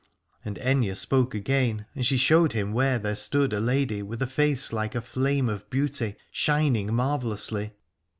And 0.43 0.57
Aithne 0.57 0.95
spoke 0.95 1.35
again, 1.35 1.85
and 1.93 2.03
she 2.03 2.17
showed 2.17 2.53
him 2.53 2.73
where 2.73 2.97
there 2.97 3.13
stood 3.15 3.53
a 3.53 3.59
lady 3.59 4.01
with 4.01 4.19
a 4.23 4.25
face 4.25 4.73
like 4.73 4.95
a 4.95 4.99
flame 5.01 5.47
of 5.47 5.69
beauty, 5.69 6.15
shining 6.31 6.91
marvellously. 6.91 7.73